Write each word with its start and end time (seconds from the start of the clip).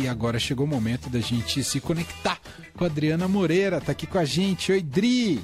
e 0.00 0.08
agora 0.08 0.38
chegou 0.38 0.64
o 0.64 0.68
momento 0.68 1.10
da 1.10 1.20
gente 1.20 1.62
se 1.62 1.80
conectar 1.80 2.38
com 2.76 2.84
a 2.84 2.86
Adriana 2.86 3.28
Moreira, 3.28 3.80
tá 3.80 3.92
aqui 3.92 4.06
com 4.06 4.18
a 4.18 4.24
gente. 4.24 4.72
Oi, 4.72 4.80
Dri! 4.80 5.42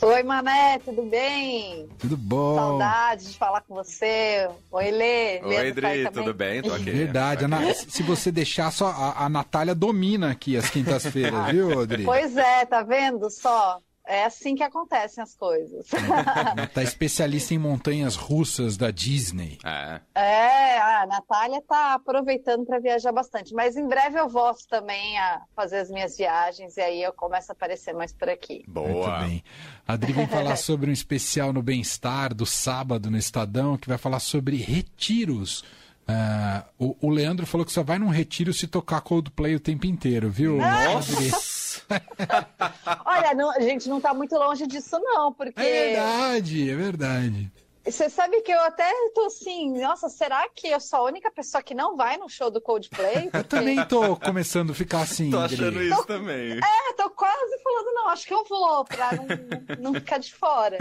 Oi, 0.00 0.22
Mané, 0.22 0.78
tudo 0.84 1.02
bem? 1.02 1.88
Tudo 1.98 2.16
bom? 2.16 2.54
Saudade 2.54 3.32
de 3.32 3.36
falar 3.36 3.62
com 3.62 3.74
você. 3.74 4.48
Oi, 4.70 4.90
Lê. 4.90 5.40
Oi, 5.42 5.72
Dri, 5.72 6.10
tudo 6.12 6.32
bem? 6.32 6.62
Tô 6.62 6.72
aqui. 6.72 6.90
Verdade. 6.90 7.44
Ana, 7.46 7.74
se 7.74 8.02
você 8.02 8.30
deixar, 8.30 8.70
só 8.70 8.88
a, 8.88 9.24
a 9.24 9.28
Natália 9.28 9.74
domina 9.74 10.30
aqui 10.30 10.56
as 10.56 10.70
quintas-feiras, 10.70 11.46
viu, 11.50 11.84
Dri? 11.84 12.04
Pois 12.04 12.36
é, 12.36 12.64
tá 12.66 12.82
vendo 12.82 13.28
só? 13.30 13.80
É 14.08 14.24
assim 14.24 14.54
que 14.54 14.62
acontecem 14.62 15.22
as 15.22 15.34
coisas. 15.34 15.86
tá 16.72 16.82
especialista 16.82 17.52
em 17.52 17.58
montanhas 17.58 18.16
russas 18.16 18.74
da 18.78 18.90
Disney. 18.90 19.58
É. 19.62 20.00
É, 20.14 20.78
a 20.78 21.06
Natália 21.06 21.62
tá 21.68 21.92
aproveitando 21.92 22.64
para 22.64 22.78
viajar 22.78 23.12
bastante. 23.12 23.52
Mas 23.52 23.76
em 23.76 23.86
breve 23.86 24.18
eu 24.18 24.26
volto 24.26 24.66
também 24.66 25.18
a 25.18 25.42
fazer 25.54 25.80
as 25.80 25.90
minhas 25.90 26.16
viagens 26.16 26.78
e 26.78 26.80
aí 26.80 27.02
eu 27.02 27.12
começo 27.12 27.52
a 27.52 27.54
aparecer 27.54 27.92
mais 27.92 28.10
por 28.10 28.30
aqui. 28.30 28.64
Boa. 28.66 28.88
Muito 28.88 29.28
bem. 29.28 29.44
A 29.86 29.92
Adri 29.92 30.14
vem 30.14 30.26
falar 30.26 30.56
sobre 30.56 30.88
um 30.88 30.92
especial 30.92 31.52
no 31.52 31.62
Bem-Estar 31.62 32.32
do 32.32 32.46
sábado 32.46 33.10
no 33.10 33.18
Estadão, 33.18 33.76
que 33.76 33.90
vai 33.90 33.98
falar 33.98 34.20
sobre 34.20 34.56
retiros. 34.56 35.62
Uh, 36.08 36.64
o, 36.78 37.08
o, 37.08 37.10
Leandro 37.10 37.46
falou 37.46 37.66
que 37.66 37.72
só 37.72 37.82
vai 37.82 37.98
num 37.98 38.08
retiro 38.08 38.54
se 38.54 38.66
tocar 38.66 39.02
Coldplay 39.02 39.54
o 39.54 39.60
tempo 39.60 39.86
inteiro, 39.86 40.30
viu? 40.30 40.56
Nossa! 40.56 41.67
Olha, 43.04 43.34
não, 43.34 43.50
a 43.50 43.60
gente 43.60 43.88
não 43.88 44.00
tá 44.00 44.12
muito 44.12 44.34
longe 44.34 44.66
disso, 44.66 44.98
não, 44.98 45.32
porque. 45.32 45.60
É 45.60 45.94
verdade, 45.94 46.70
é 46.70 46.74
verdade. 46.74 47.52
Você 47.90 48.10
sabe 48.10 48.42
que 48.42 48.52
eu 48.52 48.60
até 48.60 48.92
tô 49.14 49.26
assim, 49.26 49.80
nossa, 49.80 50.10
será 50.10 50.46
que 50.54 50.68
eu 50.68 50.78
sou 50.78 50.98
a 51.00 51.02
única 51.04 51.30
pessoa 51.30 51.62
que 51.62 51.74
não 51.74 51.96
vai 51.96 52.18
no 52.18 52.28
show 52.28 52.50
do 52.50 52.60
Coldplay? 52.60 53.30
Porque... 53.30 53.36
Eu 53.38 53.44
também 53.44 53.82
tô 53.86 54.14
começando 54.16 54.72
a 54.72 54.74
ficar 54.74 55.00
assim. 55.00 55.30
tô 55.30 55.38
achando 55.38 55.82
isso 55.82 55.96
tô, 55.96 56.04
também. 56.04 56.58
É, 56.58 56.92
tô 56.94 57.08
quase 57.08 57.58
falando, 57.62 57.94
não, 57.94 58.08
acho 58.10 58.26
que 58.26 58.34
eu 58.34 58.44
vou, 58.44 58.84
pra 58.84 59.12
não, 59.12 59.92
não 59.92 59.94
ficar 59.94 60.18
de 60.18 60.34
fora. 60.34 60.76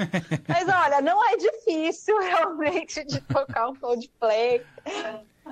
Mas 0.48 0.68
olha, 0.68 1.00
não 1.00 1.26
é 1.30 1.38
difícil 1.38 2.18
realmente 2.20 3.06
de 3.06 3.22
tocar 3.22 3.70
um 3.70 3.76
Coldplay. 3.76 4.66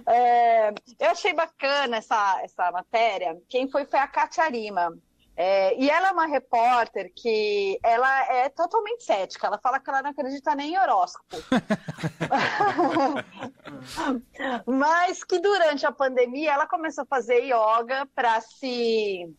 É, 0.08 0.72
eu 1.00 1.10
achei 1.10 1.34
bacana 1.34 1.98
essa, 1.98 2.42
essa 2.44 2.70
matéria. 2.72 3.42
Quem 3.48 3.70
foi 3.70 3.86
foi 3.86 4.00
a 4.00 4.08
Katia 4.08 4.44
Arima. 4.44 4.94
É, 5.38 5.78
e 5.78 5.90
ela 5.90 6.10
é 6.10 6.12
uma 6.12 6.28
repórter 6.28 7.12
que 7.14 7.78
ela 7.84 8.34
é 8.34 8.48
totalmente 8.50 9.04
cética. 9.04 9.48
Ela 9.48 9.60
fala 9.60 9.80
que 9.80 9.90
ela 9.90 10.02
não 10.02 10.12
acredita 10.12 10.56
nem 10.56 10.74
em 10.74 10.78
horóscopo. 10.78 11.36
Mas 14.66 15.24
que 15.24 15.40
durante 15.40 15.86
a 15.86 15.92
pandemia 15.92 16.54
ela 16.54 16.66
começou 16.66 17.04
a 17.04 17.08
fazer 17.08 17.44
yoga 17.44 18.08
para 18.16 18.40
se 18.40 19.30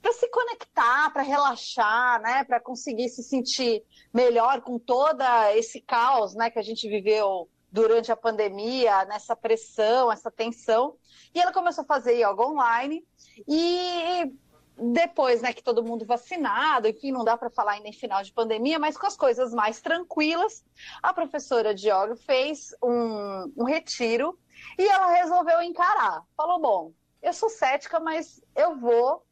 para 0.00 0.14
se 0.14 0.30
conectar, 0.30 1.12
para 1.12 1.20
relaxar, 1.20 2.22
né, 2.22 2.42
para 2.44 2.58
conseguir 2.58 3.10
se 3.10 3.22
sentir 3.22 3.84
melhor 4.14 4.62
com 4.62 4.78
toda 4.78 5.54
esse 5.54 5.78
caos, 5.82 6.34
né, 6.34 6.48
que 6.48 6.58
a 6.58 6.62
gente 6.62 6.88
viveu 6.88 7.50
durante 7.70 8.10
a 8.10 8.16
pandemia, 8.16 9.04
nessa 9.04 9.36
pressão, 9.36 10.10
essa 10.10 10.30
tensão. 10.30 10.96
E 11.34 11.40
ela 11.40 11.52
começou 11.52 11.82
a 11.82 11.86
fazer 11.86 12.14
yoga 12.14 12.42
online 12.42 13.04
e 13.46 14.32
depois, 14.80 15.42
né, 15.42 15.52
que 15.52 15.62
todo 15.62 15.84
mundo 15.84 16.06
vacinado, 16.06 16.88
enfim, 16.88 17.12
não 17.12 17.22
dá 17.22 17.36
para 17.36 17.50
falar 17.50 17.72
ainda 17.72 17.88
em 17.88 17.92
final 17.92 18.22
de 18.22 18.32
pandemia, 18.32 18.78
mas 18.78 18.96
com 18.96 19.06
as 19.06 19.16
coisas 19.16 19.52
mais 19.52 19.80
tranquilas, 19.80 20.64
a 21.02 21.12
professora 21.12 21.74
de 21.74 21.88
yoga 21.88 22.16
fez 22.16 22.74
um, 22.82 23.52
um 23.58 23.64
retiro 23.64 24.38
e 24.78 24.88
ela 24.88 25.12
resolveu 25.12 25.60
encarar. 25.60 26.22
Falou, 26.34 26.58
bom, 26.58 26.92
eu 27.22 27.32
sou 27.34 27.50
cética, 27.50 28.00
mas 28.00 28.42
eu 28.56 28.76
vou, 28.78 29.22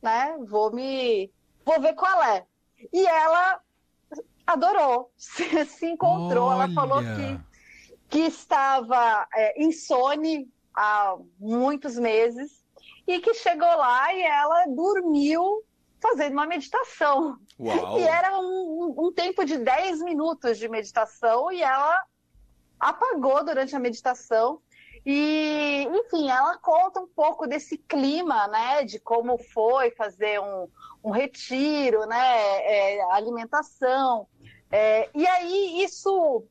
né, 0.00 0.34
vou 0.48 0.72
me, 0.72 1.30
vou 1.64 1.78
ver 1.78 1.94
qual 1.94 2.22
é. 2.22 2.46
E 2.90 3.06
ela 3.06 3.60
adorou, 4.46 5.12
se, 5.16 5.66
se 5.66 5.86
encontrou, 5.86 6.48
Olha. 6.48 6.64
ela 6.64 6.74
falou 6.74 7.02
que, 7.02 7.40
que 8.08 8.20
estava 8.20 9.28
é, 9.34 9.62
insone 9.62 10.50
há 10.74 11.16
muitos 11.38 11.98
meses, 11.98 12.64
e 13.06 13.20
que 13.20 13.34
chegou 13.34 13.68
lá 13.68 14.12
e 14.12 14.22
ela 14.22 14.66
dormiu 14.66 15.62
fazendo 16.00 16.32
uma 16.32 16.46
meditação. 16.46 17.38
Uau. 17.58 17.98
E 17.98 18.02
era 18.02 18.38
um, 18.38 18.94
um, 18.98 19.12
tempo 19.12 19.44
de 19.44 19.58
10 19.58 20.02
minutos 20.02 20.58
de 20.58 20.68
meditação 20.68 21.50
e 21.50 21.62
ela 21.62 22.02
apagou 22.78 23.44
durante 23.44 23.74
a 23.74 23.78
meditação. 23.78 24.60
E, 25.04 25.88
enfim, 25.92 26.28
ela 26.28 26.58
conta 26.58 27.00
um 27.00 27.06
pouco 27.06 27.46
desse 27.46 27.78
clima, 27.78 28.48
né, 28.48 28.84
de 28.84 28.98
como 28.98 29.38
foi 29.38 29.92
fazer 29.92 30.40
um, 30.40 30.68
um 31.04 31.10
retiro, 31.10 32.04
né, 32.06 32.18
é, 32.18 33.02
alimentação. 33.12 34.26
É, 34.70 35.08
e 35.14 35.24
aí 35.24 35.84
isso 35.84 36.44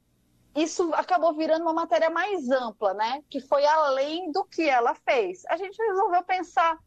isso 0.55 0.93
acabou 0.93 1.33
virando 1.33 1.63
uma 1.63 1.73
matéria 1.73 2.09
mais 2.09 2.49
ampla, 2.49 2.93
né? 2.93 3.21
Que 3.29 3.41
foi 3.41 3.65
além 3.65 4.31
do 4.31 4.45
que 4.45 4.69
ela 4.69 4.95
fez. 4.95 5.43
A 5.47 5.57
gente 5.57 5.77
resolveu 5.77 6.23
pensar. 6.23 6.77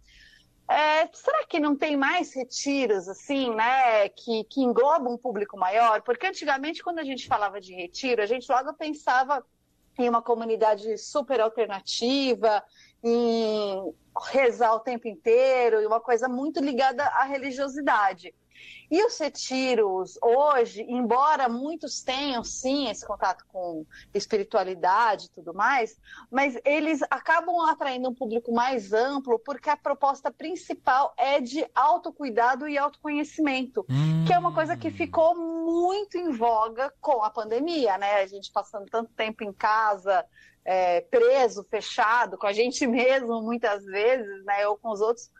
É, 0.71 1.07
será 1.13 1.47
que 1.47 1.61
não 1.61 1.77
tem 1.77 1.97
mais 1.97 2.35
retiros, 2.35 3.09
assim, 3.09 3.55
né, 3.55 4.07
que, 4.11 4.45
que 4.45 4.61
englobam 4.61 5.15
um 5.15 5.17
público 5.17 5.57
maior? 5.57 6.03
Porque 6.03 6.27
antigamente, 6.27 6.83
quando 6.83 6.99
a 6.99 7.05
gente 7.05 7.27
falava 7.27 7.59
de 7.59 7.75
retiro, 7.75 8.23
a 8.23 8.27
gente 8.27 8.51
logo 8.53 8.75
pensava 8.75 9.43
em 9.99 10.09
uma 10.09 10.21
comunidade 10.21 10.99
super 10.99 11.41
alternativa, 11.41 12.63
em 13.03 13.95
rezar 14.31 14.75
o 14.75 14.81
tempo 14.81 15.09
inteiro, 15.09 15.81
e 15.81 15.87
uma 15.87 16.01
coisa 16.01 16.29
muito 16.29 16.61
ligada 16.61 17.03
à 17.03 17.25
religiosidade. 17.25 18.35
E 18.91 19.05
os 19.05 19.19
retiros 19.19 20.19
hoje, 20.23 20.83
embora 20.89 21.47
muitos 21.49 22.03
tenham 22.03 22.43
sim 22.43 22.89
esse 22.89 23.07
contato 23.07 23.45
com 23.49 23.85
espiritualidade 24.15 25.27
e 25.27 25.29
tudo 25.29 25.53
mais, 25.53 26.01
mas 26.31 26.59
eles 26.65 27.03
acabam 27.11 27.61
atraindo 27.69 28.09
um 28.09 28.15
público 28.15 28.51
mais 28.51 28.93
amplo 28.95 29.39
porque 29.39 29.69
a 29.69 29.77
proposta 29.77 30.31
principal 30.31 31.13
é 31.19 31.39
de 31.39 31.67
autocuidado 31.75 32.67
e 32.67 32.79
autoconhecimento, 32.79 33.85
hum. 33.91 34.25
que 34.27 34.33
é 34.33 34.39
uma 34.39 34.55
coisa 34.55 34.75
que 34.75 34.91
ficou 34.91 35.37
muito 35.37 36.17
em 36.17 36.31
voga 36.31 36.93
com 36.99 37.23
a 37.23 37.29
pandemia, 37.29 37.99
né? 37.99 38.23
A 38.23 38.27
gente 38.27 38.51
passando 38.51 38.87
tanto 38.87 39.13
tempo 39.13 39.45
em 39.45 39.53
casa, 39.53 40.25
é, 40.65 41.03
preso, 41.03 41.63
fechado, 41.65 42.39
com 42.39 42.47
a 42.47 42.53
gente 42.53 42.85
mesmo 42.89 43.43
muitas 43.43 43.85
vezes, 43.85 44.45
né? 44.45 44.67
Ou 44.67 44.79
com 44.79 44.91
os 44.91 45.01
outros 45.03 45.31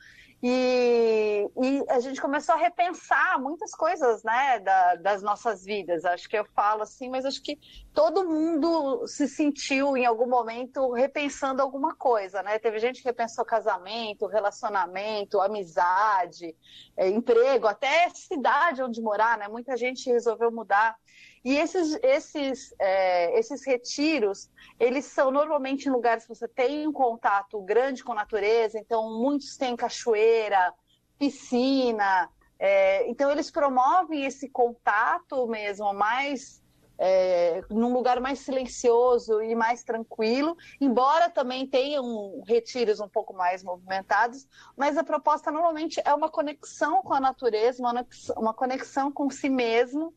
e, 0.41 1.51
e, 1.61 1.85
a 1.89 1.99
gente 1.99 2.21
começou 2.21 2.55
a 2.55 2.59
repensar 2.59 3.41
muitas 3.41 3.73
coisas, 3.73 4.23
né, 4.23 4.61
da, 4.61 4.95
das 4.95 5.21
nossas 5.21 5.65
vidas. 5.65 6.05
Acho 6.05 6.29
que 6.29 6.39
eu 6.39 6.45
falo 6.55 6.83
assim, 6.83 7.09
mas 7.09 7.25
acho 7.25 7.43
que 7.43 7.59
todo 7.93 8.25
mundo 8.25 9.05
se 9.09 9.27
sentiu 9.27 9.97
em 9.97 10.07
algum 10.07 10.29
momento 10.29 10.93
repensando 10.93 11.61
alguma 11.61 11.97
coisa, 11.97 12.41
né? 12.43 12.57
Teve 12.61 12.79
gente 12.79 13.03
que 13.03 13.09
repensou 13.09 13.45
casamento, 13.45 14.27
relacionamento, 14.27 15.41
amizade, 15.41 16.55
é, 16.97 17.09
emprego, 17.09 17.67
até 17.67 18.09
cidade 18.11 18.81
onde 18.81 19.03
morar, 19.03 19.39
né? 19.39 19.49
Muita 19.49 19.77
gente 19.77 20.09
resolveu 20.09 20.53
mudar. 20.53 20.97
E 21.45 21.57
esses, 21.57 21.99
esses, 22.03 22.75
é, 22.79 23.39
esses 23.39 23.65
retiros, 23.65 24.51
eles 24.79 25.05
são 25.05 25.31
normalmente 25.31 25.89
em 25.89 25.93
lugares 25.93 26.25
que 26.25 26.35
você 26.35 26.49
tem 26.49 26.87
um 26.87 26.93
contato 26.93 27.61
grande 27.63 28.03
com 28.03 28.13
a 28.13 28.17
natureza, 28.17 28.79
então 28.79 29.19
muitos 29.19 29.57
têm 29.57 29.77
cachoeira, 29.77 30.73
piscina, 31.19 32.29
é, 32.59 33.09
então 33.09 33.31
eles 33.31 33.51
promovem 33.51 34.25
esse 34.25 34.49
contato 34.49 35.47
mesmo 35.47 35.93
mais 35.95 36.61
é, 36.99 37.63
num 37.71 37.93
lugar 37.93 38.21
mais 38.21 38.41
silencioso 38.41 39.41
e 39.41 39.55
mais 39.55 39.85
tranquilo, 39.85 40.57
embora 40.81 41.31
também 41.31 41.65
tenham 41.65 42.43
retiros 42.45 42.99
um 42.99 43.09
pouco 43.09 43.33
mais 43.33 43.63
movimentados, 43.63 44.49
mas 44.77 44.99
a 44.99 45.05
proposta 45.05 45.53
normalmente 45.53 46.03
é 46.05 46.13
uma 46.13 46.29
conexão 46.29 47.01
com 47.03 47.15
a 47.15 47.21
natureza, 47.21 47.81
uma, 47.81 48.07
uma 48.37 48.53
conexão 48.53 49.13
com 49.13 49.31
si 49.31 49.49
mesmo 49.49 50.13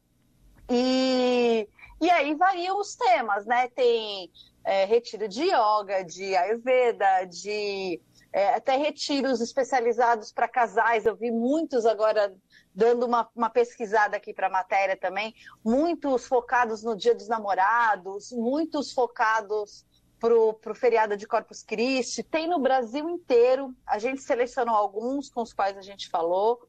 e, 0.69 1.67
e 1.99 2.09
aí 2.09 2.35
variam 2.35 2.79
os 2.79 2.95
temas, 2.95 3.45
né? 3.45 3.67
Tem 3.69 4.31
é, 4.63 4.85
retiro 4.85 5.27
de 5.27 5.43
yoga, 5.43 6.03
de 6.03 6.35
ayurveda, 6.35 7.25
de 7.25 8.01
é, 8.33 8.55
até 8.55 8.77
retiros 8.77 9.41
especializados 9.41 10.31
para 10.31 10.47
casais. 10.47 11.05
Eu 11.05 11.15
vi 11.15 11.31
muitos 11.31 11.85
agora 11.85 12.33
dando 12.73 13.05
uma, 13.05 13.29
uma 13.35 13.49
pesquisada 13.49 14.15
aqui 14.15 14.33
para 14.33 14.47
a 14.47 14.51
matéria 14.51 14.95
também, 14.95 15.35
muitos 15.63 16.25
focados 16.25 16.83
no 16.83 16.95
Dia 16.95 17.13
dos 17.13 17.27
Namorados, 17.27 18.31
muitos 18.31 18.93
focados 18.93 19.85
para 20.19 20.35
o 20.35 20.75
feriado 20.75 21.17
de 21.17 21.27
Corpus 21.27 21.63
Christi. 21.63 22.21
Tem 22.21 22.47
no 22.47 22.59
Brasil 22.59 23.09
inteiro. 23.09 23.75
A 23.85 23.97
gente 23.97 24.21
selecionou 24.21 24.75
alguns 24.75 25.29
com 25.29 25.41
os 25.41 25.51
quais 25.51 25.75
a 25.75 25.81
gente 25.81 26.09
falou. 26.09 26.59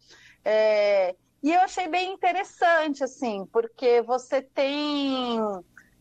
É, 0.43 1.15
e 1.43 1.53
eu 1.53 1.61
achei 1.61 1.89
bem 1.89 2.13
interessante, 2.13 3.03
assim, 3.03 3.47
porque 3.53 4.01
você 4.03 4.41
tem 4.41 5.41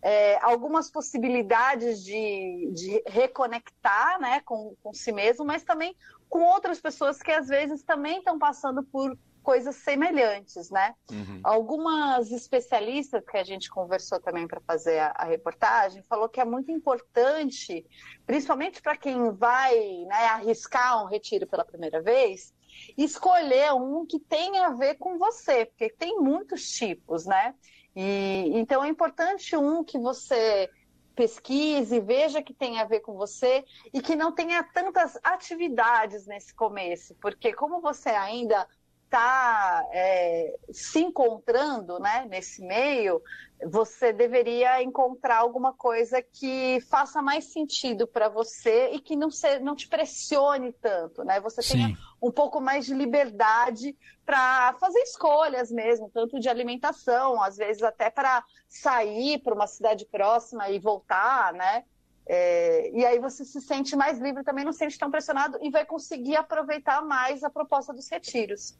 é, 0.01 0.37
algumas 0.41 0.89
possibilidades 0.89 2.03
de, 2.03 2.71
de 2.73 3.03
reconectar 3.07 4.19
né, 4.19 4.41
com, 4.41 4.75
com 4.83 4.93
si 4.93 5.11
mesmo, 5.11 5.45
mas 5.45 5.63
também 5.63 5.95
com 6.29 6.43
outras 6.43 6.79
pessoas 6.79 7.21
que 7.21 7.31
às 7.31 7.47
vezes 7.47 7.83
também 7.83 8.19
estão 8.19 8.39
passando 8.39 8.83
por 8.83 9.17
coisas 9.41 9.75
semelhantes, 9.77 10.69
né? 10.69 10.93
Uhum. 11.11 11.39
Algumas 11.43 12.31
especialistas 12.31 13.23
que 13.25 13.37
a 13.37 13.43
gente 13.43 13.69
conversou 13.69 14.19
também 14.19 14.47
para 14.47 14.61
fazer 14.61 14.99
a, 14.99 15.07
a, 15.15 15.25
reportagem 15.25 16.03
falou 16.03 16.29
que 16.29 16.39
é 16.39 16.45
muito 16.45 16.71
importante, 16.71 17.85
principalmente 18.25 18.81
para 18.81 18.95
quem 18.95 19.31
vai 19.31 19.75
né, 20.05 20.25
arriscar 20.27 21.03
um 21.03 21.07
retiro 21.07 21.47
pela 21.47 21.65
primeira 21.65 22.01
vez, 22.01 22.53
escolher 22.97 23.73
um 23.73 24.05
que 24.05 24.19
tenha 24.19 24.67
a 24.67 24.73
ver 24.73 24.95
com 24.95 25.17
você, 25.17 25.65
porque 25.65 25.89
tem 25.89 26.19
muitos 26.19 26.69
tipos, 26.69 27.25
né? 27.25 27.55
E 27.95 28.51
então 28.53 28.83
é 28.83 28.87
importante 28.87 29.55
um 29.55 29.83
que 29.83 29.97
você 29.97 30.69
pesquise, 31.15 31.99
veja 31.99 32.41
que 32.41 32.53
tem 32.53 32.79
a 32.79 32.85
ver 32.85 33.01
com 33.01 33.13
você 33.13 33.63
e 33.93 34.01
que 34.01 34.15
não 34.15 34.31
tenha 34.31 34.63
tantas 34.63 35.17
atividades 35.23 36.25
nesse 36.25 36.53
começo, 36.53 37.15
porque 37.21 37.53
como 37.53 37.81
você 37.81 38.09
ainda 38.09 38.67
está 39.11 39.85
é, 39.91 40.57
se 40.71 40.99
encontrando 40.99 41.99
né, 41.99 42.25
nesse 42.29 42.65
meio, 42.65 43.21
você 43.69 44.13
deveria 44.13 44.81
encontrar 44.81 45.39
alguma 45.39 45.73
coisa 45.73 46.21
que 46.21 46.79
faça 46.89 47.21
mais 47.21 47.51
sentido 47.51 48.07
para 48.07 48.29
você 48.29 48.91
e 48.91 49.01
que 49.01 49.17
não, 49.17 49.29
se, 49.29 49.59
não 49.59 49.75
te 49.75 49.87
pressione 49.87 50.71
tanto, 50.71 51.23
né? 51.25 51.41
Você 51.41 51.61
Sim. 51.61 51.73
tenha 51.73 51.97
um 52.21 52.31
pouco 52.31 52.61
mais 52.61 52.85
de 52.85 52.93
liberdade 52.93 53.95
para 54.25 54.73
fazer 54.79 54.99
escolhas 54.99 55.69
mesmo, 55.69 56.09
tanto 56.09 56.39
de 56.39 56.47
alimentação, 56.47 57.43
às 57.43 57.57
vezes 57.57 57.83
até 57.83 58.09
para 58.09 58.43
sair 58.67 59.39
para 59.39 59.53
uma 59.53 59.67
cidade 59.67 60.05
próxima 60.05 60.69
e 60.69 60.79
voltar, 60.79 61.53
né? 61.53 61.83
É, 62.25 62.89
e 62.93 63.05
aí 63.05 63.19
você 63.19 63.43
se 63.43 63.59
sente 63.59 63.95
mais 63.95 64.17
livre, 64.19 64.43
também 64.43 64.63
não 64.63 64.71
se 64.71 64.79
sente 64.79 64.97
tão 64.97 65.11
pressionado 65.11 65.59
e 65.61 65.69
vai 65.69 65.85
conseguir 65.85 66.37
aproveitar 66.37 67.03
mais 67.03 67.43
a 67.43 67.49
proposta 67.49 67.93
dos 67.93 68.09
retiros. 68.09 68.79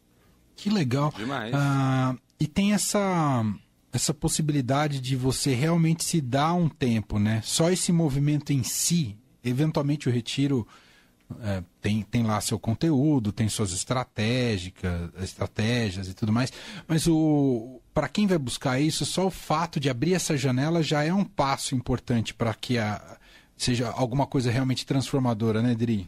Que 0.61 0.69
legal. 0.69 1.11
Demais. 1.17 1.51
Ah, 1.55 2.15
e 2.39 2.45
tem 2.45 2.73
essa 2.73 3.43
essa 3.91 4.13
possibilidade 4.13 5.01
de 5.01 5.17
você 5.17 5.53
realmente 5.53 6.05
se 6.05 6.21
dar 6.21 6.53
um 6.53 6.69
tempo, 6.69 7.19
né? 7.19 7.41
Só 7.43 7.69
esse 7.69 7.91
movimento 7.91 8.53
em 8.53 8.63
si, 8.63 9.17
eventualmente 9.43 10.07
o 10.07 10.11
retiro 10.11 10.65
é, 11.41 11.61
tem, 11.81 12.03
tem 12.03 12.23
lá 12.23 12.39
seu 12.39 12.57
conteúdo, 12.59 13.33
tem 13.33 13.49
suas 13.49 13.73
estratégicas, 13.73 15.09
estratégias 15.21 16.07
e 16.07 16.13
tudo 16.13 16.31
mais, 16.31 16.53
mas 16.87 17.07
o 17.07 17.81
para 17.93 18.07
quem 18.07 18.27
vai 18.27 18.37
buscar 18.37 18.79
isso, 18.79 19.05
só 19.05 19.27
o 19.27 19.31
fato 19.31 19.77
de 19.77 19.89
abrir 19.89 20.13
essa 20.13 20.37
janela 20.37 20.81
já 20.81 21.03
é 21.03 21.13
um 21.13 21.25
passo 21.25 21.75
importante 21.75 22.33
para 22.33 22.53
que 22.53 22.77
a, 22.77 23.17
seja 23.57 23.89
alguma 23.89 24.25
coisa 24.25 24.49
realmente 24.49 24.85
transformadora, 24.85 25.61
né, 25.61 25.75
Dri? 25.75 26.07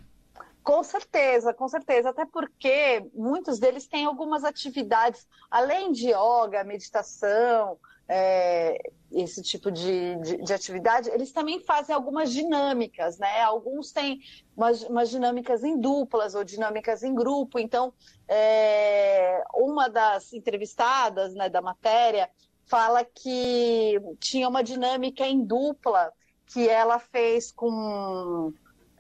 Com 0.64 0.82
certeza, 0.82 1.54
com 1.54 1.68
certeza. 1.68 2.10
Até 2.10 2.26
porque 2.26 3.06
muitos 3.14 3.60
deles 3.60 3.86
têm 3.86 4.06
algumas 4.06 4.44
atividades, 4.44 5.28
além 5.52 5.92
de 5.92 6.10
yoga, 6.10 6.64
meditação, 6.64 7.78
é, 8.08 8.78
esse 9.12 9.42
tipo 9.42 9.72
de, 9.72 10.16
de, 10.18 10.38
de, 10.38 10.54
atividade, 10.54 11.10
eles 11.10 11.32
também 11.32 11.60
fazem 11.60 11.96
algumas 11.96 12.32
dinâmicas, 12.32 13.18
né? 13.18 13.42
Alguns 13.42 13.92
têm 13.92 14.22
umas, 14.56 14.84
umas 14.84 15.10
dinâmicas 15.10 15.64
em 15.64 15.80
duplas 15.80 16.36
ou 16.36 16.44
dinâmicas 16.44 17.04
em 17.04 17.14
grupo. 17.14 17.60
Então, 17.60 17.94
é, 18.28 19.44
uma 19.54 19.90
das 19.90 20.34
entrevistadas 20.34 21.34
né, 21.34 21.50
da 21.50 21.62
matéria 21.62 22.30
fala 22.66 23.04
que 23.04 24.00
tinha 24.20 24.48
uma 24.48 24.64
dinâmica 24.64 25.26
em 25.26 25.44
dupla 25.44 26.12
que 26.46 26.68
ela 26.68 27.00
fez 27.00 27.52
com 27.52 28.54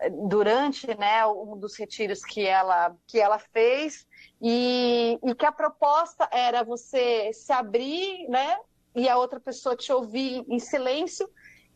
durante 0.09 0.87
né, 0.97 1.25
um 1.25 1.57
dos 1.57 1.77
retiros 1.77 2.23
que 2.23 2.45
ela, 2.45 2.95
que 3.07 3.19
ela 3.19 3.39
fez, 3.39 4.07
e, 4.41 5.19
e 5.23 5.35
que 5.35 5.45
a 5.45 5.51
proposta 5.51 6.27
era 6.31 6.63
você 6.63 7.31
se 7.33 7.51
abrir, 7.51 8.27
né, 8.27 8.57
e 8.95 9.07
a 9.09 9.17
outra 9.17 9.39
pessoa 9.39 9.75
te 9.75 9.91
ouvir 9.91 10.45
em 10.47 10.59
silêncio, 10.59 11.29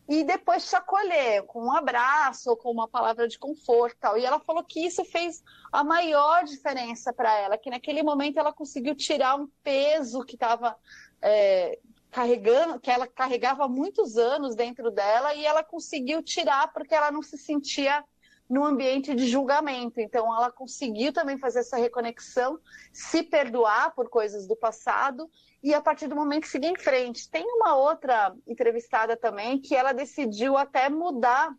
e 0.08 0.24
depois 0.24 0.70
te 0.70 0.76
acolher 0.76 1.44
com 1.44 1.66
um 1.66 1.72
abraço 1.72 2.50
ou 2.50 2.56
com 2.56 2.72
uma 2.72 2.88
palavra 2.88 3.28
de 3.28 3.38
conforto 3.38 3.98
tal. 4.00 4.18
E 4.18 4.26
ela 4.26 4.40
falou 4.40 4.64
que 4.64 4.86
isso 4.86 5.04
fez 5.04 5.44
a 5.70 5.84
maior 5.84 6.46
diferença 6.46 7.12
para 7.12 7.38
ela, 7.38 7.58
que 7.58 7.70
naquele 7.70 8.02
momento 8.02 8.40
ela 8.40 8.54
conseguiu 8.54 8.96
tirar 8.96 9.36
um 9.36 9.50
peso 9.62 10.24
que 10.24 10.36
estava 10.36 10.78
é, 11.22 11.78
carregando, 12.10 12.80
que 12.80 12.90
ela 12.90 13.06
carregava 13.06 13.66
há 13.66 13.68
muitos 13.68 14.18
anos 14.18 14.56
dentro 14.56 14.90
dela 14.90 15.34
e 15.34 15.46
ela 15.46 15.64
conseguiu 15.64 16.24
tirar 16.24 16.72
porque 16.72 16.96
ela 16.96 17.12
não 17.12 17.22
se 17.22 17.38
sentia 17.38 18.04
no 18.50 18.64
ambiente 18.64 19.14
de 19.14 19.28
julgamento. 19.28 20.00
Então, 20.00 20.34
ela 20.34 20.52
conseguiu 20.52 21.12
também 21.12 21.38
fazer 21.38 21.60
essa 21.60 21.78
reconexão, 21.78 22.60
se 22.94 23.24
perdoar 23.24 23.94
por 23.94 24.10
coisas 24.10 24.48
do 24.48 24.56
passado 24.56 25.30
e, 25.62 25.74
a 25.74 25.82
partir 25.82 26.08
do 26.08 26.16
momento, 26.16 26.48
seguir 26.48 26.68
em 26.68 26.78
frente. 26.78 27.30
Tem 27.30 27.46
uma 27.46 27.76
outra 27.76 28.34
entrevistada 28.48 29.18
também 29.18 29.60
que 29.60 29.76
ela 29.76 29.92
decidiu 29.92 30.58
até 30.58 30.90
mudar. 30.90 31.54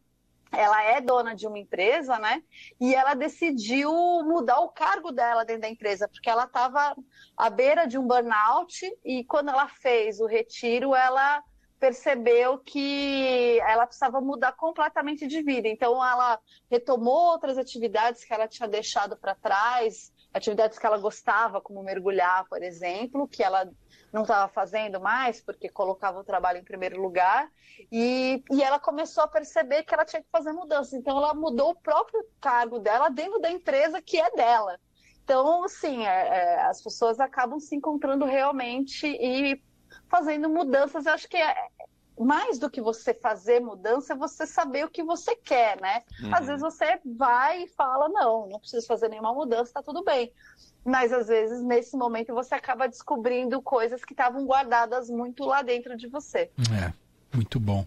Ela 0.51 0.83
é 0.83 0.99
dona 0.99 1.35
de 1.35 1.47
uma 1.47 1.59
empresa, 1.59 2.19
né? 2.19 2.43
E 2.81 2.95
ela 2.95 3.13
decidiu 3.13 3.93
mudar 4.25 4.61
o 4.61 4.71
cargo 4.71 5.13
dela 5.13 5.45
dentro 5.45 5.63
da 5.63 5.69
empresa, 5.69 6.09
porque 6.09 6.31
ela 6.31 6.45
estava 6.45 6.97
à 7.37 7.51
beira 7.51 7.87
de 7.87 7.99
um 7.99 8.07
burnout 8.07 8.91
e 9.05 9.25
quando 9.25 9.51
ela 9.51 9.69
fez 9.69 10.21
o 10.21 10.27
retiro, 10.27 10.95
ela 10.95 11.43
percebeu 11.79 12.59
que 12.59 13.59
ela 13.61 13.87
precisava 13.87 14.21
mudar 14.21 14.53
completamente 14.53 15.27
de 15.27 15.43
vida. 15.43 15.69
Então, 15.69 16.05
ela 16.05 16.39
retomou 16.71 17.33
outras 17.33 17.57
atividades 17.57 18.25
que 18.25 18.33
ela 18.33 18.49
tinha 18.49 18.69
deixado 18.69 19.17
para 19.17 19.35
trás, 19.35 20.13
atividades 20.33 20.79
que 20.79 20.87
ela 20.87 20.99
gostava, 20.99 21.61
como 21.61 21.83
mergulhar, 21.83 22.47
por 22.49 22.63
exemplo, 22.63 23.29
que 23.29 23.43
ela 23.43 23.71
não 24.13 24.23
estava 24.23 24.51
fazendo 24.51 25.01
mais 25.01 25.41
porque 25.41 25.69
colocava 25.69 26.19
o 26.21 26.25
trabalho 26.25 26.59
em 26.59 26.65
primeiro 26.65 27.01
lugar. 27.01 27.51
E, 27.93 28.43
e 28.51 28.63
ela 28.63 28.79
começou 28.79 29.23
a 29.23 29.29
perceber 29.29 29.85
que 29.85 29.95
ela 29.95 30.05
tinha 30.05 30.23
que 30.23 30.31
fazer 30.31 30.53
mudanças. 30.53 30.95
Então, 30.95 31.17
ela 31.17 31.35
mudou 31.35 31.71
o 31.71 31.81
próprio 31.81 32.25
cargo 32.41 32.79
dela 32.79 33.09
dentro 33.09 33.39
da 33.41 33.51
empresa 33.51 34.03
que 34.03 34.21
é 34.21 34.31
dela. 34.33 34.79
Então, 35.23 35.63
assim, 35.65 36.07
é, 36.07 36.29
é, 36.29 36.63
as 36.63 36.83
pessoas 36.83 37.21
acabam 37.21 37.61
se 37.61 37.77
encontrando 37.77 38.25
realmente 38.25 39.07
e 39.07 39.63
fazendo 40.09 40.49
mudanças. 40.49 41.07
Eu 41.07 41.13
acho 41.13 41.29
que 41.29 41.37
é 41.37 41.55
mais 42.19 42.59
do 42.59 42.69
que 42.69 42.81
você 42.81 43.15
fazer 43.15 43.61
mudança, 43.61 44.13
é 44.13 44.17
você 44.17 44.47
saber 44.47 44.85
o 44.85 44.91
que 44.91 45.03
você 45.03 45.37
quer, 45.37 45.81
né? 45.81 46.03
Uhum. 46.21 46.35
Às 46.35 46.47
vezes 46.47 46.61
você 46.61 46.99
vai 47.05 47.65
e 47.65 47.69
fala, 47.69 48.09
não, 48.09 48.49
não 48.49 48.59
preciso 48.59 48.87
fazer 48.87 49.09
nenhuma 49.09 49.33
mudança, 49.33 49.73
tá 49.73 49.83
tudo 49.83 50.03
bem. 50.03 50.33
Mas 50.85 51.13
às 51.13 51.29
vezes, 51.29 51.63
nesse 51.63 51.97
momento, 51.97 52.35
você 52.35 52.55
acaba 52.55 52.89
descobrindo 52.89 53.61
coisas 53.61 54.05
que 54.05 54.13
estavam 54.13 54.45
guardadas 54.47 55.09
muito 55.11 55.45
lá 55.45 55.63
dentro 55.63 55.97
de 55.97 56.09
você. 56.09 56.51
É, 56.73 56.93
muito 57.33 57.61
bom. 57.61 57.87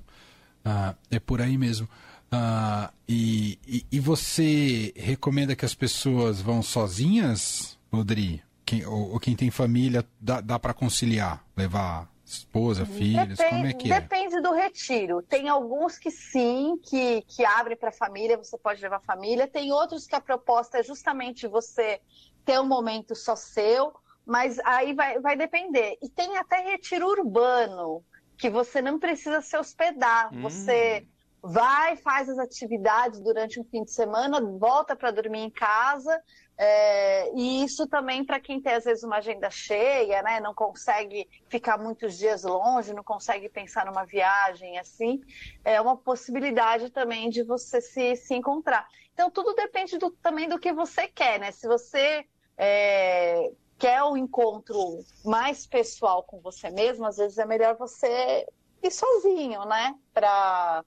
Ah, 0.64 0.94
é 1.10 1.20
por 1.20 1.42
aí 1.42 1.58
mesmo. 1.58 1.88
Ah, 2.32 2.92
e, 3.08 3.60
e, 3.68 3.86
e, 3.92 4.00
você 4.00 4.94
recomenda 4.96 5.56
que 5.56 5.66
as 5.66 5.76
pessoas 5.76 6.40
vão 6.40 6.62
sozinhas, 6.62 7.78
Rodri? 7.92 8.42
Quem, 8.72 8.86
ou, 8.86 9.12
ou 9.12 9.20
quem 9.20 9.36
tem 9.36 9.52
família, 9.52 10.08
dá, 10.18 10.40
dá 10.40 10.58
para 10.58 10.74
conciliar? 10.74 11.46
Levar 11.58 12.10
esposa, 12.24 12.86
filhos? 12.86 13.38
Depende, 13.38 13.50
como 13.50 13.66
é 13.66 13.74
que 13.74 13.92
é? 13.92 14.00
Depende 14.00 14.42
do 14.42 14.54
retiro. 14.54 15.22
Tem 15.22 15.50
alguns 15.50 15.98
que 15.98 16.10
sim, 16.10 16.80
que, 16.82 17.22
que 17.24 17.44
abrem 17.44 17.76
para 17.76 17.90
a 17.90 17.92
família, 17.92 18.38
você 18.38 18.58
pode 18.58 18.82
levar 18.82 18.96
a 18.96 19.02
família. 19.02 19.46
Tem 19.46 19.74
outros 19.74 20.08
que 20.08 20.16
a 20.16 20.22
proposta 20.22 20.78
é 20.78 20.84
justamente 20.84 21.50
você 21.50 22.00
ter 22.46 22.62
um 22.62 22.66
momento 22.66 23.14
só 23.14 23.36
seu, 23.36 23.92
mas 24.26 24.58
aí 24.60 24.94
vai, 24.94 25.20
vai 25.20 25.36
depender. 25.36 25.98
E 26.02 26.08
tem 26.08 26.38
até 26.38 26.62
retiro 26.62 27.08
urbano, 27.08 28.02
que 28.38 28.50
você 28.50 28.82
não 28.82 28.98
precisa 29.00 29.42
se 29.42 29.58
hospedar. 29.58 30.34
Hum. 30.34 30.44
Você 30.44 31.06
vai, 31.42 31.96
faz 31.98 32.30
as 32.30 32.38
atividades 32.38 33.20
durante 33.20 33.60
um 33.60 33.64
fim 33.64 33.84
de 33.84 33.92
semana, 33.92 34.40
volta 34.42 34.96
para 34.96 35.12
dormir 35.12 35.40
em 35.40 35.50
casa 35.50 36.22
é, 36.64 37.32
e 37.34 37.64
isso 37.64 37.88
também 37.88 38.24
para 38.24 38.40
quem 38.40 38.62
tem 38.62 38.74
às 38.74 38.84
vezes 38.84 39.04
uma 39.04 39.18
agenda 39.18 39.50
cheia, 39.50 40.22
né, 40.22 40.40
não 40.40 40.54
consegue 40.54 41.28
ficar 41.50 41.76
muitos 41.76 42.16
dias 42.16 42.44
longe, 42.44 42.94
não 42.94 43.04
consegue 43.04 43.50
pensar 43.50 43.88
numa 43.88 44.06
viagem 44.06 44.78
assim, 44.78 45.20
é 45.66 45.82
uma 45.82 45.98
possibilidade 45.98 46.92
também 46.92 47.32
de 47.32 47.42
você 47.42 47.82
se, 47.82 48.16
se 48.16 48.36
encontrar. 48.36 48.88
Então 49.12 49.32
tudo 49.32 49.56
depende 49.56 49.98
do, 49.98 50.12
também 50.12 50.48
do 50.48 50.60
que 50.60 50.72
você 50.72 51.08
quer, 51.08 51.40
né? 51.40 51.52
Se 51.52 51.68
você 51.68 52.24
é, 52.56 53.52
quer 53.80 54.04
o 54.04 54.12
um 54.12 54.18
encontro 54.18 54.78
mais 55.26 55.66
pessoal 55.66 56.22
com 56.22 56.40
você 56.42 56.70
mesmo, 56.70 57.08
às 57.08 57.18
vezes 57.18 57.40
é 57.40 57.46
melhor 57.46 57.76
você 57.76 58.46
ir 58.84 58.92
sozinho, 58.92 59.66
né? 59.66 59.96
Para 60.14 60.86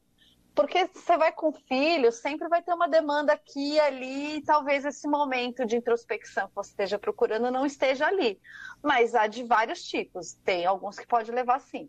porque 0.55 0.87
você 0.87 1.17
vai 1.17 1.33
com 1.33 1.53
filho, 1.53 2.13
sempre 2.13 2.49
vai 2.49 2.63
ter 2.63 2.73
uma 2.73 2.89
demanda 2.89 3.33
aqui 3.33 3.75
e 3.75 3.81
ali, 3.81 4.37
e 4.37 4.43
talvez 4.43 4.85
esse 4.85 5.09
momento 5.09 5.67
de 5.67 5.77
introspecção 5.77 6.47
que 6.49 6.55
você 6.55 6.71
esteja 6.71 6.99
procurando 6.99 7.51
não 7.51 7.67
esteja 7.67 8.07
ali. 8.07 8.39
Mas 8.83 9.15
há 9.15 9.27
de 9.27 9.43
vários 9.43 9.83
tipos, 9.83 10.35
tem 10.45 10.65
alguns 10.65 10.99
que 10.99 11.07
pode 11.07 11.31
levar 11.33 11.61
sim. 11.61 11.89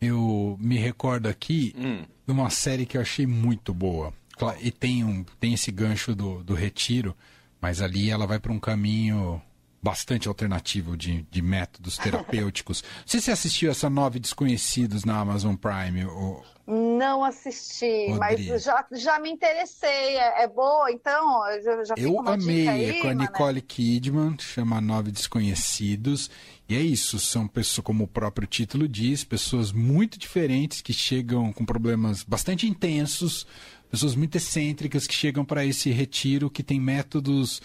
eu 0.00 0.56
me 0.60 0.76
recordo 0.76 1.28
aqui 1.28 1.74
Hum. 1.76 2.04
de 2.26 2.32
uma 2.32 2.50
série 2.50 2.86
que 2.86 2.96
eu 2.96 3.00
achei 3.02 3.26
muito 3.26 3.72
boa. 3.72 4.12
E 4.60 4.70
tem, 4.70 5.04
um, 5.04 5.22
tem 5.38 5.54
esse 5.54 5.70
gancho 5.70 6.14
do, 6.14 6.42
do 6.42 6.54
retiro, 6.54 7.16
mas 7.60 7.80
ali 7.80 8.10
ela 8.10 8.26
vai 8.26 8.38
para 8.40 8.52
um 8.52 8.58
caminho 8.58 9.40
bastante 9.84 10.26
alternativo 10.28 10.96
de, 10.96 11.26
de 11.30 11.42
métodos 11.42 11.98
terapêuticos. 11.98 12.82
Sei 13.04 13.20
se 13.20 13.26
você 13.26 13.32
assistiu 13.32 13.70
essa 13.70 13.90
Nove 13.90 14.18
Desconhecidos 14.18 15.04
na 15.04 15.18
Amazon 15.20 15.54
Prime. 15.54 16.06
ou- 16.06 16.42
Não 16.66 17.22
assisti, 17.22 18.06
Rodrigo. 18.08 18.18
mas 18.50 18.62
já, 18.64 18.86
já 18.92 19.18
me 19.18 19.30
interessei. 19.30 20.16
É, 20.16 20.44
é 20.44 20.48
boa, 20.48 20.90
então? 20.90 21.46
Eu 21.50 21.84
já, 21.84 21.94
Eu 21.98 22.18
amei, 22.26 22.66
aí, 22.66 22.84
é 22.86 23.02
com 23.02 23.08
a. 23.08 23.14
Nicole 23.14 23.60
Kidman, 23.60 24.34
chama 24.40 24.80
Nove 24.80 25.10
Desconhecidos. 25.12 26.30
E 26.66 26.74
é 26.74 26.80
isso, 26.80 27.18
são 27.18 27.46
pessoas, 27.46 27.84
como 27.84 28.04
o 28.04 28.08
próprio 28.08 28.48
título 28.48 28.88
diz, 28.88 29.22
pessoas 29.22 29.70
muito 29.70 30.18
diferentes 30.18 30.80
que 30.80 30.94
chegam 30.94 31.52
com 31.52 31.62
problemas 31.62 32.22
bastante 32.22 32.66
intensos, 32.66 33.46
pessoas 33.90 34.14
muito 34.14 34.34
excêntricas 34.36 35.06
que 35.06 35.12
chegam 35.12 35.44
para 35.44 35.62
esse 35.66 35.90
retiro 35.90 36.48
que 36.48 36.62
tem 36.62 36.80
métodos 36.80 37.60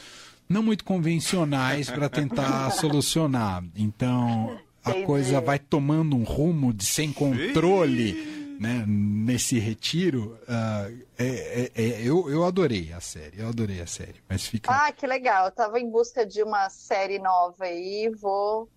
não 0.49 0.63
muito 0.63 0.83
convencionais 0.83 1.89
para 1.89 2.09
tentar 2.09 2.69
solucionar. 2.73 3.63
Então 3.75 4.57
a 4.83 4.89
Entendi. 4.91 5.05
coisa 5.05 5.39
vai 5.39 5.59
tomando 5.59 6.15
um 6.15 6.23
rumo 6.23 6.73
de 6.73 6.85
sem 6.85 7.13
controle 7.13 8.57
né, 8.59 8.83
nesse 8.87 9.57
retiro. 9.59 10.37
ah, 10.47 10.89
é- 11.17 11.71
é- 11.75 11.81
é- 11.83 12.01
eu, 12.01 12.29
eu 12.29 12.43
adorei 12.45 12.91
a 12.93 12.99
série, 12.99 13.39
eu 13.39 13.47
adorei 13.47 13.79
a 13.81 13.87
série. 13.87 14.15
Mas 14.27 14.45
fica. 14.47 14.71
Ah, 14.71 14.91
que 14.91 15.05
legal. 15.05 15.45
Eu 15.45 15.51
tava 15.51 15.79
em 15.79 15.89
busca 15.89 16.25
de 16.25 16.41
uma 16.43 16.69
série 16.69 17.19
nova 17.19 17.65
aí, 17.65 18.09
vou, 18.19 18.67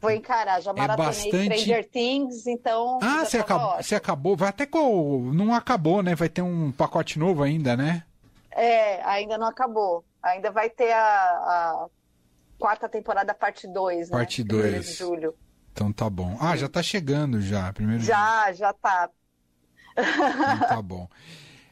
vou 0.00 0.10
encarar. 0.10 0.60
Já 0.60 0.72
maratonei 0.72 1.04
É 1.04 1.08
bastante- 1.08 1.58
Stranger 1.60 1.88
Things, 1.90 2.46
então. 2.46 2.98
Ah, 3.02 3.24
você 3.24 3.38
tava 3.42 3.54
acabou, 3.64 3.82
você 3.82 3.94
acabou. 3.94 4.36
Vai 4.36 4.48
até 4.48 4.64
com. 4.66 5.30
Não 5.34 5.54
acabou, 5.54 6.02
né? 6.02 6.14
Vai 6.14 6.28
ter 6.28 6.42
um 6.42 6.72
pacote 6.72 7.18
novo 7.18 7.42
ainda, 7.42 7.76
né? 7.76 8.02
É, 8.50 9.02
ainda 9.04 9.36
não 9.38 9.46
acabou. 9.46 10.04
Ainda 10.22 10.50
vai 10.50 10.70
ter 10.70 10.92
a, 10.92 11.00
a 11.00 11.86
quarta 12.58 12.88
temporada, 12.88 13.34
parte 13.34 13.66
2, 13.66 14.10
né? 14.10 14.16
Parte 14.16 14.44
Primeiro 14.44 14.72
dois. 14.72 14.86
de 14.86 14.92
julho. 14.94 15.34
Então 15.72 15.92
tá 15.92 16.08
bom. 16.08 16.36
Ah, 16.40 16.56
já 16.56 16.68
tá 16.68 16.82
chegando 16.82 17.40
já. 17.40 17.72
Primeiro 17.72 18.02
Já, 18.02 18.52
já 18.52 18.72
tá. 18.72 19.08
Então 19.96 20.68
tá 20.68 20.82
bom. 20.82 21.08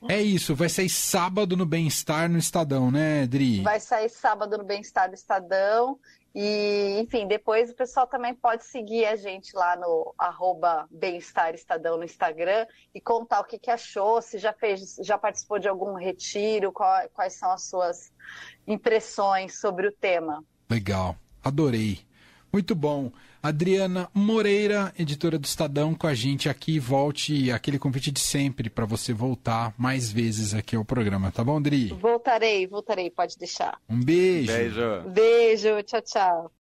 É 0.09 0.21
isso, 0.21 0.54
vai 0.54 0.69
sair 0.69 0.88
sábado 0.88 1.57
no 1.57 1.66
Bem-Estar 1.66 2.28
no 2.28 2.38
Estadão, 2.38 2.90
né, 2.90 3.26
Dri? 3.26 3.61
Vai 3.62 3.78
sair 3.78 4.09
sábado 4.09 4.57
no 4.57 4.64
Bem-Estar 4.64 5.09
do 5.09 5.14
Estadão. 5.14 5.99
E, 6.34 7.00
enfim, 7.00 7.26
depois 7.26 7.70
o 7.70 7.75
pessoal 7.75 8.06
também 8.06 8.34
pode 8.34 8.64
seguir 8.64 9.04
a 9.04 9.16
gente 9.16 9.54
lá 9.54 9.75
no 9.75 10.14
arroba 10.16 10.87
Bem-Estar 10.90 11.54
Estadão 11.54 11.96
no 11.96 12.04
Instagram 12.04 12.66
e 12.94 13.00
contar 13.00 13.40
o 13.40 13.44
que, 13.44 13.58
que 13.58 13.70
achou, 13.70 14.22
se 14.22 14.38
já 14.38 14.52
fez, 14.52 14.96
já 15.02 15.18
participou 15.18 15.58
de 15.58 15.68
algum 15.68 15.94
retiro, 15.94 16.70
qual- 16.72 17.08
quais 17.10 17.32
são 17.34 17.50
as 17.50 17.64
suas 17.64 18.12
impressões 18.66 19.58
sobre 19.60 19.88
o 19.88 19.92
tema. 19.92 20.44
Legal, 20.68 21.16
adorei. 21.42 22.00
Muito 22.52 22.75
bom. 22.75 23.12
Adriana 23.42 24.09
Moreira, 24.12 24.92
editora 24.99 25.38
do 25.38 25.47
Estadão, 25.47 25.95
com 25.95 26.07
a 26.07 26.14
gente 26.14 26.49
aqui. 26.49 26.78
Volte 26.78 27.50
aquele 27.50 27.78
convite 27.78 28.11
de 28.11 28.21
sempre 28.21 28.69
para 28.69 28.85
você 28.85 29.12
voltar 29.12 29.73
mais 29.78 30.12
vezes 30.12 30.52
aqui 30.52 30.76
ao 30.76 30.85
programa, 30.85 31.30
tá 31.30 31.42
bom, 31.42 31.61
Dri? 31.61 31.88
Voltarei, 31.88 32.66
voltarei, 32.66 33.11
pode 33.11 33.38
deixar. 33.38 33.80
Um 33.88 34.02
beijo. 34.02 34.52
Beijo. 34.52 35.02
Beijo, 35.09 35.83
tchau, 35.85 36.02
tchau. 36.02 36.52